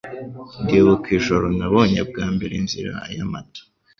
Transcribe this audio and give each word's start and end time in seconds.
Ndibuka 0.63 1.07
ijoro 1.17 1.45
nabonye 1.57 2.01
bwa 2.09 2.25
mbere 2.35 2.53
Inzira 2.61 2.93
y'Amata 3.15 3.61